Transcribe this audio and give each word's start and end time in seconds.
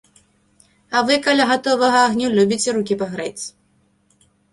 А 0.95 1.01
вы 1.09 1.17
каля 1.27 1.45
гатовага 1.51 1.99
агню 2.07 2.27
любіце 2.37 2.69
рукі 2.79 2.97
пагрэць. 3.03 3.43